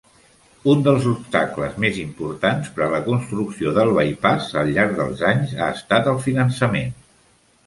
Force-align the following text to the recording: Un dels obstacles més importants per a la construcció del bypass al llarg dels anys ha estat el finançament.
Un 0.71 0.79
dels 0.85 1.03
obstacles 1.09 1.75
més 1.83 1.99
importants 2.03 2.71
per 2.77 2.83
a 2.87 2.87
la 2.95 3.01
construcció 3.09 3.75
del 3.77 3.93
bypass 3.99 4.49
al 4.63 4.73
llarg 4.79 4.97
dels 5.03 5.23
anys 5.35 5.55
ha 5.61 5.69
estat 5.77 6.11
el 6.15 6.19
finançament. 6.29 6.99